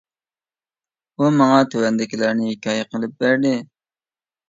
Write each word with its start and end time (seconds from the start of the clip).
ئۇ 1.19 1.27
ماڭا 1.35 1.61
تۆۋەندىكىلەرنى 1.75 2.51
ھېكايە 2.55 2.91
قىلىپ 2.93 3.19
بەردى. 3.25 3.57